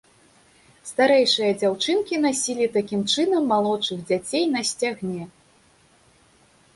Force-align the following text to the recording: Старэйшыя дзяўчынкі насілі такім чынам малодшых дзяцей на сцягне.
Старэйшыя 0.91 1.51
дзяўчынкі 1.59 2.15
насілі 2.23 2.65
такім 2.77 3.01
чынам 3.15 3.43
малодшых 3.53 3.99
дзяцей 4.09 4.45
на 4.55 4.61
сцягне. 4.71 5.23